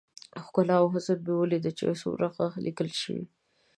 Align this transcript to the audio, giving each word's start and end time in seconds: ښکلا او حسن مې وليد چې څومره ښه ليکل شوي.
ښکلا 0.43 0.75
او 0.81 0.87
حسن 0.93 1.17
مې 1.25 1.33
وليد 1.35 1.65
چې 1.77 1.85
څومره 2.01 2.27
ښه 2.35 2.45
ليکل 2.65 2.89
شوي. 3.01 3.25